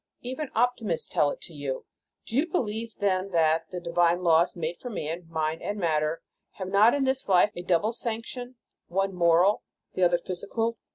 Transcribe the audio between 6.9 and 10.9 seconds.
in this life a double sanction, one moral, the other physical